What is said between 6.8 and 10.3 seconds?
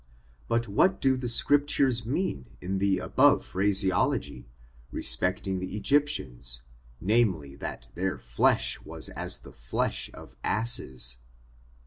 namely, that their Jlesh was as the flesh